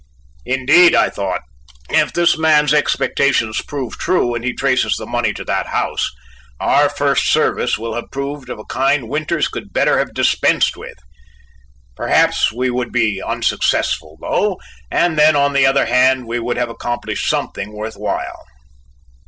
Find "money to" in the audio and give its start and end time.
5.05-5.43